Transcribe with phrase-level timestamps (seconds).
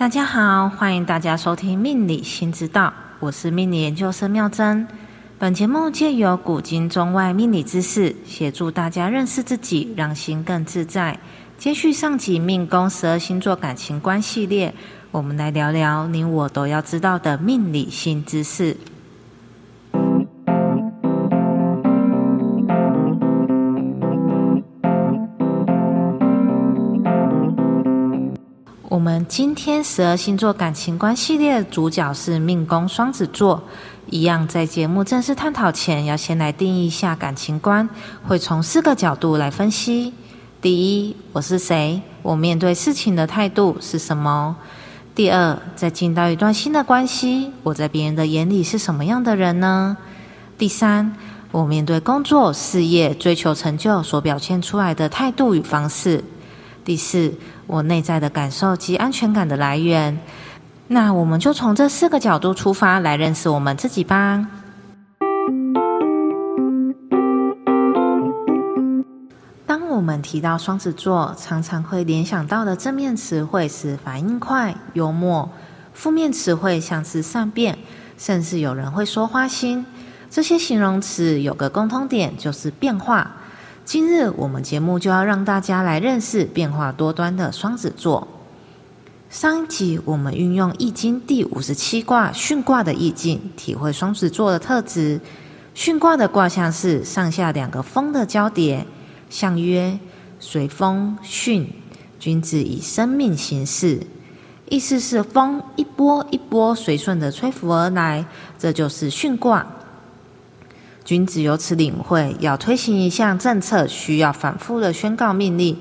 [0.00, 2.86] 大家好，欢迎大家收听《命理新知道》，
[3.18, 4.88] 我是命理研究生妙珍。
[5.38, 11.20] 本节目借由古今中外命理知识，协助大家认识自己，让心更自在。
[11.58, 14.72] 接续上集命宫十二星座感情观系列，
[15.10, 18.78] 我们来聊聊你我都要知道的命理新知识。
[29.30, 33.62] 今天十二星座感情观系列的主角是命宫双子座。
[34.08, 37.88] 一样，在节目正式探讨前，要先来定义一下感情观，
[38.26, 40.12] 会从四个角度来分析。
[40.60, 42.02] 第一，我是谁？
[42.22, 44.56] 我面对事情的态度是什么？
[45.14, 49.96] 第二，在进到一段新的关系，我在别人的眼里是什么样的人呢？
[50.58, 51.14] 第三，
[51.52, 56.24] 我面对工作、事业、追求成就所表现出来的态度与方式。
[56.84, 57.32] 第四，
[57.66, 60.18] 我内在的感受及安全感的来源。
[60.88, 64.46] 那我们就从这四个角度出发来认识我们自己吧。
[69.66, 75.48] 当我们提到双子座，常常会联想到的正面词汇是反应快、幽默；
[75.94, 77.78] 负面词汇像是善变，
[78.18, 79.86] 甚至有人会说花心。
[80.28, 83.30] 这些形容词有个共通点，就是变化。
[83.90, 88.28] 今日我们节目就要让大家来认识变化多端的双子座。
[89.28, 95.20] 上一集我们运用《易经》第五十七卦巽卦的意境，体会双子座的特质。
[95.74, 98.86] 巽卦的卦象是上下两个风的交叠，
[99.28, 99.98] 象曰
[100.38, 101.66] 随风巽，
[102.20, 104.06] 君子以生命行事。
[104.68, 108.24] 意思是风一波一波随顺的吹拂而来，
[108.56, 109.66] 这就是巽卦。
[111.10, 115.76] 君子由此领会，要推行一项政策，需要反复的宣告命令。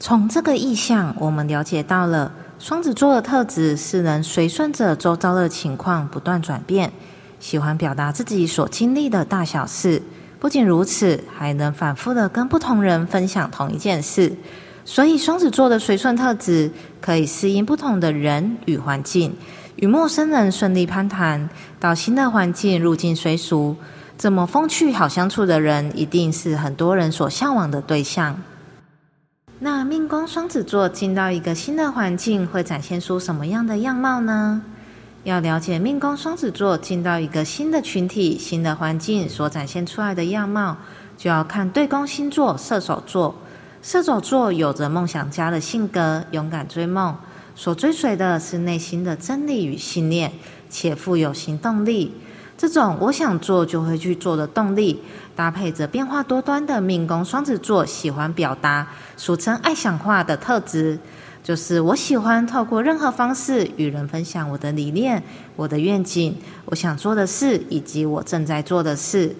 [0.00, 6.90] 从这个意象，我们了解到了双子座的特质是能随顺着周遭的情况不断转变，
[7.38, 10.00] 喜欢表达自己所经历的大小事。
[10.40, 14.34] 不仅如此，还能反复的跟不同人分享同一件事。
[14.86, 16.70] 所以，双子座的随顺特质
[17.02, 19.36] 可以适应不同的人与环境，
[19.76, 23.76] 与陌生人顺利攀谈，到新的环境入境随俗。
[24.16, 28.40] 怎么风趣好相处的人，一定是很多人所向往的对象。
[29.58, 34.62] 那命宫双子座进到一个新的环境，会展现出什么样的样貌呢？
[35.24, 40.76] 要了解命宫双子座进到一个新的群体、新的环境所展现出来的样貌，
[41.16, 43.34] 就要看对宫星座射手座。
[43.82, 47.16] 射手座有着梦想家的性格，勇敢追梦，
[47.54, 50.32] 所追随的是内心的真理与信念，
[50.70, 52.14] 且富有行动力。
[52.56, 55.00] 这种我想做就会去做的动力，
[55.34, 60.98] 搭配着变化多端的命宫双子座喜欢表达，俗称爱想化的特质，
[61.42, 65.22] 就是我喜欢透过任何方式与人分享我的理念、
[65.56, 69.34] 我的愿景、我想做的事以及我正在做的事。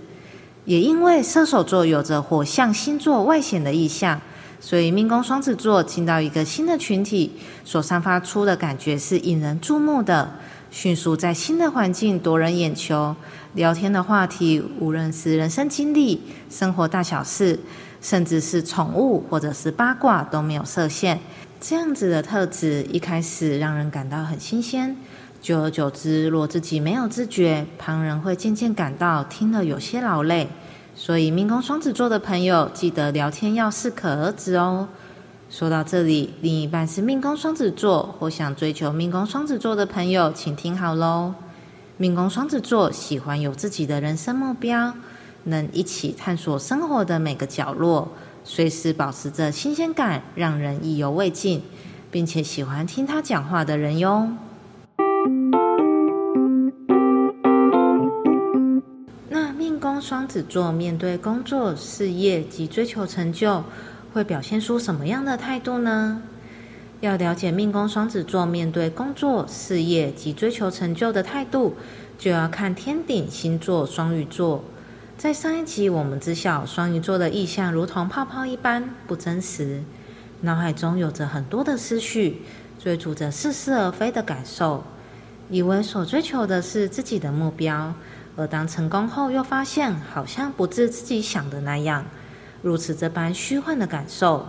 [0.65, 4.21] 也因为射手座有着火象星座外显的意象，
[4.59, 7.33] 所以命宫双子座进到一个新的群体，
[7.65, 10.29] 所散发出的感觉是引人注目的。
[10.75, 13.15] 迅速在新的环境夺人眼球，
[13.55, 16.21] 聊天的话题无论是人生经历、
[16.51, 17.57] 生活大小事，
[18.03, 21.21] 甚至是宠物或者是八卦都没有设限。
[21.61, 24.97] 这样子的特质一开始让人感到很新鲜，
[25.41, 30.49] 久而久之，若自己没有自觉，旁人会渐渐感到听了有些劳累。
[30.97, 34.89] 所以命宫双子座的朋友，记得聊天要适可而止哦。
[35.51, 41.33] 说到这里，另一半是命宫双子座或想追求命宫双子座的朋友，请听好喽。
[41.97, 44.93] 命宫双子座喜欢有自己的人生目标，
[45.45, 48.09] 能一起探索生活的每个角落，
[48.43, 51.63] 随时保持着新鲜感，让人意犹未尽，
[52.11, 54.29] 并且喜欢听他讲话的人哟。
[59.29, 63.63] 那命宫双子座面对工作、事业及追求成就。
[64.15, 66.23] 会表现出什么样的态度呢？
[67.01, 71.75] 要了解命宫双子座面对工作、事业及追求成就的态度，
[72.17, 74.63] 就要看天顶星座双鱼座。
[75.19, 79.83] 在上一集，我们知晓双鱼座的意象如同泡泡一般不真实，
[80.43, 82.43] 脑海中有着很多的思绪，
[82.79, 84.85] 追逐着似是而非的感受，
[85.51, 87.93] 以为所追求的是自己的目标，
[88.37, 92.07] 而当成功后，又发现好像不是自己想的那样。
[92.65, 94.49] 如此这般虚幻的感受，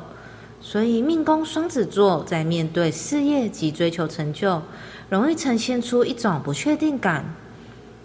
[0.62, 4.62] 所以命宫双子座在面对事业及追求成就，
[5.10, 7.26] 容易呈现出一种不确定感。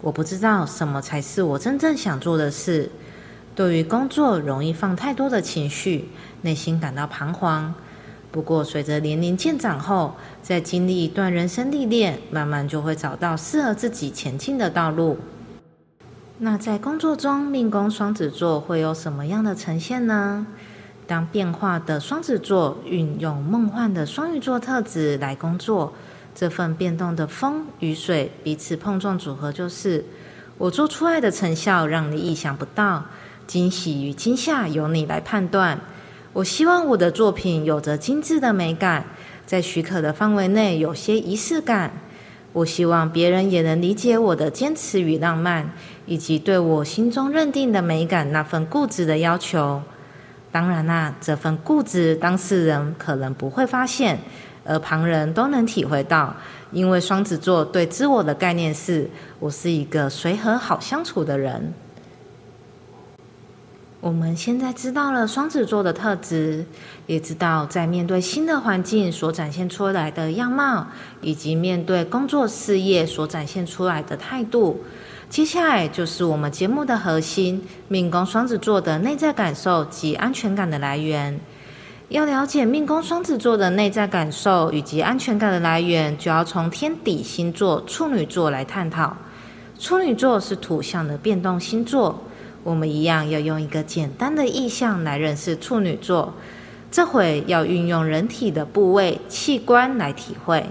[0.01, 2.91] 我不知道什么才是我真正想做的事。
[3.55, 6.09] 对于工作，容易放太多的情绪，
[6.41, 7.73] 内心感到彷徨。
[8.33, 15.17] 不过随着年龄渐长后，在经历一段人生历练，慢慢就会找到适合自己前进的道路。
[16.43, 20.47] 那在工作中，命宫双子座会有什么样的呈现呢？
[21.05, 25.93] 当变化的双子座运用梦幻的双鱼座特质来工作，
[26.33, 30.03] 这份变动的风与水彼此碰撞组合，就是
[30.57, 33.05] 我做出来的成效让你意想不到，
[33.45, 35.79] 惊喜与惊吓由你来判断。
[36.33, 39.05] 我希望我的作品有着精致的美感，
[39.45, 41.91] 在许可的范围内有些仪式感。
[42.53, 45.71] 我希望别人也能理解我的坚持与浪漫，
[46.05, 49.81] 以及对我心中认定的美感那份固执的要求。
[50.51, 54.19] 当然啦，这份固执当事人可能不会发现，
[54.65, 56.35] 而旁人都能体会到。
[56.73, 59.09] 因为双子座对自我的概念是：
[59.39, 61.73] 我是一个随和、好相处的人。
[64.01, 66.65] 我们现在知道了双子座的特质，
[67.05, 70.87] 也知道在面对新的环境所展现出来的样貌，
[71.21, 74.83] 以及面对工作事业所展现出来的态度。
[75.29, 81.39] 接下来就是我们节目的核心——命宫双子座的内在感受及安全感的来源。
[82.09, 89.15] 要了解命宫双子座的内在感受以及安全感的来源，就要从天底星座处女座来探讨。
[89.77, 92.19] 处女座是土象的变动星座，
[92.63, 96.33] 我们一样要用一个简单的意象来认识处女座。
[96.91, 100.65] 这回要运用人体的部位器官来体会。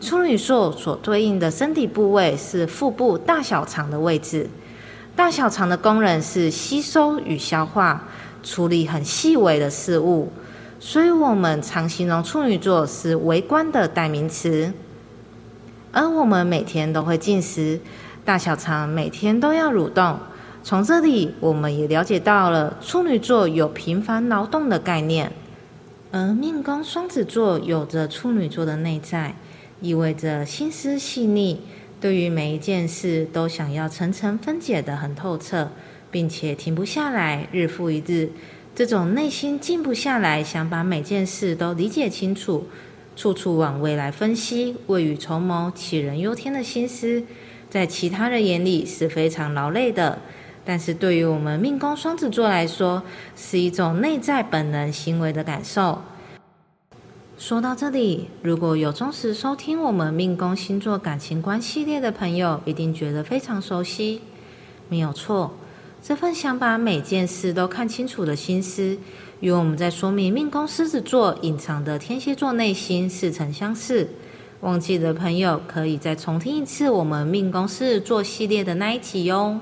[0.00, 4.48] 处女座所对应的身体部位是腹部大小肠的位置。
[5.14, 8.04] 大小肠的功能是吸收与消化，
[8.42, 10.30] 处理很细微的事物，
[10.78, 14.70] 所以我们常形容处女座是微观的代名词。
[15.92, 17.80] 而我们每天都会进食，
[18.24, 20.18] 大小肠每天都要蠕动。
[20.68, 25.30] 从这里，我们也了解到了处女座有频繁劳动的概念。
[26.10, 29.36] 而命宫双子座有着处女座的内在。
[29.80, 31.60] 意味着心思细腻，
[32.00, 35.70] 对于每一件事都想要层层分解的很透彻，
[36.10, 38.30] 并且停不下来，日复一日。
[38.74, 42.66] 这种内心静不下来，想把每件事都理解清楚，
[43.14, 47.22] 处处往未来分析，未雨绸缪，杞人忧天的心思，
[47.70, 50.18] 在其他人眼里是非常劳累的。
[50.66, 53.02] 但是对于我们命宫双子座来说，
[53.36, 56.02] 是一种内在本能行为的感受。
[57.38, 64.22] 说到这里，如果有忠实收听我们命宫星座感情观系列的朋友，一定觉得非常熟悉。
[64.88, 65.52] 没有错，
[66.02, 68.98] 这份想把每件事都看清楚的心思，
[69.40, 74.08] 与我们在说明命宫狮子座隐藏的天蝎座内心似曾相似。
[74.62, 79.60] 忘记的朋友可以再重听一次我们命宫狮子座系列的那一集哟。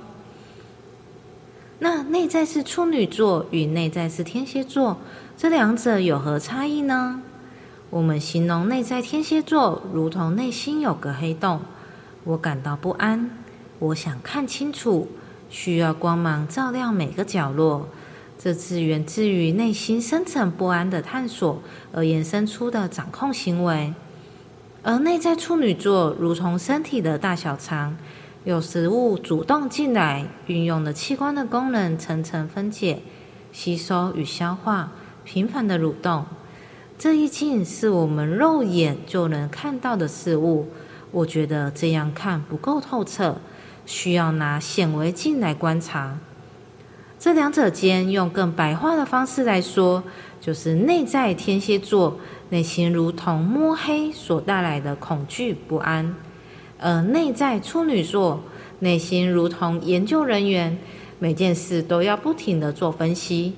[1.84, 4.96] 那内在是处女座与内在是天蝎座，
[5.36, 7.20] 这两者有何差异呢？
[7.90, 11.60] 我们形容内在天蝎座如同内心有个黑洞，
[12.24, 13.28] 我感到不安，
[13.80, 15.08] 我想看清楚，
[15.50, 17.86] 需要光芒照亮每个角落。
[18.38, 23.92] 这是源自于内心深层不安的探索而延伸出的掌控行为。
[24.82, 27.94] 而内在处女座如同身体的大小肠，
[28.44, 33.00] 有食物主动进来，运用了器官的功能层层分解、
[33.52, 34.92] 吸收与消化，
[35.24, 36.26] 频繁的蠕动。
[36.98, 40.68] 这一镜是我们肉眼就能看到的事物，
[41.10, 43.38] 我觉得这样看不够透彻，
[43.86, 46.18] 需要拿显微镜来观察。
[47.18, 50.04] 这两者间用更白话的方式来说，
[50.38, 52.18] 就是内在天蝎座
[52.50, 56.14] 内心如同摸黑所带来的恐惧不安，
[56.78, 58.42] 而内在处女座
[58.80, 60.76] 内心如同研究人员，
[61.18, 63.54] 每件事都要不停的做分析。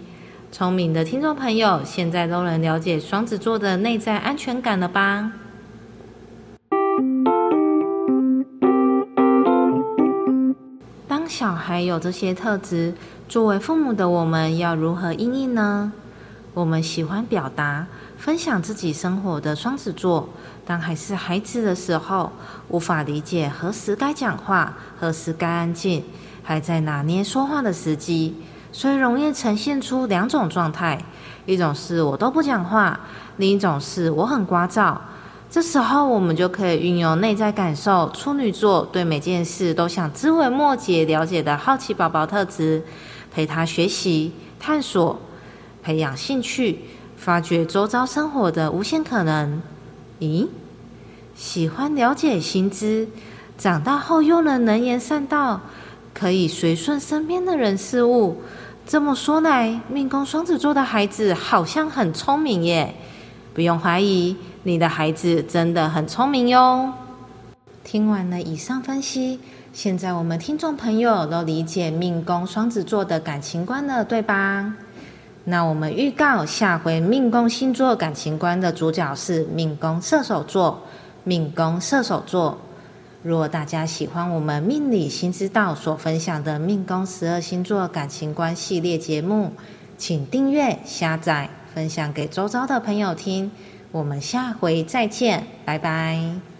[0.52, 5.32] 聪明的听众朋友，现在都能了解双子座的内在安全感了吧？
[11.08, 12.94] 当小孩有这些特质，
[13.28, 15.92] 作为父母的我们要如何应应呢？
[16.56, 17.86] 我们喜欢表达、
[18.16, 20.26] 分享自己生活的双子座，
[20.64, 22.32] 当还是孩子的时候，
[22.68, 26.02] 无法理解何时该讲话，何时该安静，
[26.42, 28.34] 还在拿捏说话的时机。
[28.72, 30.98] 所以容易呈现出两种状态，
[31.44, 33.00] 一种是我都不讲话，
[33.36, 34.96] 另一种是我很聒噪。
[35.50, 42.82] 这时候我们就可以运用内在感受，处女座对每件事都想知微末节了解的好奇宝宝特质，
[43.30, 45.20] 陪他学习、探索、
[45.87, 46.81] 培养兴趣，
[47.16, 49.62] 发掘周遭生活的无限可能。
[50.19, 50.49] 咦，
[51.37, 53.07] 喜欢了解新知，
[53.57, 55.61] 长大后又能能言善道，
[56.12, 58.43] 可以随顺身边的人事物。
[58.85, 62.93] 这么说来，命宫双子座的孩子好像很聪明耶。
[63.55, 66.93] 不用怀疑，你的孩子真的很聪明哟。
[67.85, 69.38] 听完了以上分析，
[69.73, 74.75] 现在我们听众朋友都理解命宫双子座的感情观了，对吧？
[75.48, 80.82] 那我们预告下回命宫星座感情观的主角是命宫射手座。
[81.24, 82.58] 命宫射手座，
[83.22, 89.50] 如果大家喜欢我们命理新知道所分享的命宫十二星座感情观系列节目，
[89.96, 91.48] 请订阅、下载。
[91.74, 93.50] 分享给周遭的朋友听，
[93.92, 96.55] 我们下回再见，拜拜。